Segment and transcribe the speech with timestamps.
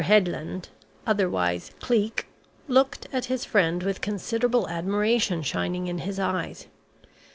[0.03, 0.69] Headland
[1.05, 2.25] (otherwise Cleek)
[2.67, 6.65] looked at his friend with considerable admiration shining in his eyes.